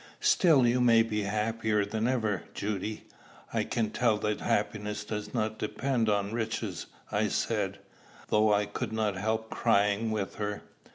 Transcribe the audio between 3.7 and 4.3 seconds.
tell you